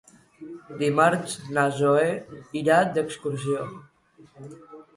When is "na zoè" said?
1.59-2.07